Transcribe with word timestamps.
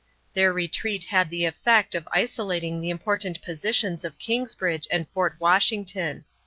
Their 0.33 0.51
retreat 0.51 1.03
had 1.03 1.29
the 1.29 1.45
effect 1.45 1.93
of 1.93 2.07
isolating 2.11 2.81
the 2.81 2.89
important 2.89 3.39
positions 3.43 4.03
of 4.03 4.17
Kingsbridge 4.17 4.87
and 4.89 5.07
Fort 5.09 5.35
Washington. 5.39 6.25